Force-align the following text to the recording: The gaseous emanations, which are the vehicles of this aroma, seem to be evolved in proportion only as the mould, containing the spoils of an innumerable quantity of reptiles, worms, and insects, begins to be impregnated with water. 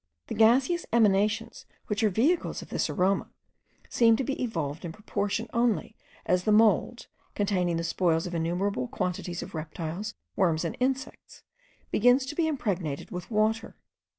The 0.29 0.33
gaseous 0.33 0.83
emanations, 0.91 1.67
which 1.85 2.03
are 2.03 2.07
the 2.09 2.15
vehicles 2.19 2.63
of 2.63 2.69
this 2.69 2.89
aroma, 2.89 3.29
seem 3.87 4.15
to 4.15 4.23
be 4.23 4.41
evolved 4.41 4.83
in 4.83 4.91
proportion 4.91 5.47
only 5.53 5.95
as 6.25 6.43
the 6.43 6.51
mould, 6.51 7.05
containing 7.35 7.77
the 7.77 7.83
spoils 7.83 8.25
of 8.25 8.33
an 8.33 8.41
innumerable 8.43 8.87
quantity 8.87 9.33
of 9.33 9.53
reptiles, 9.53 10.15
worms, 10.35 10.65
and 10.65 10.75
insects, 10.79 11.43
begins 11.91 12.25
to 12.25 12.33
be 12.35 12.47
impregnated 12.47 13.11
with 13.11 13.29
water. 13.29 13.75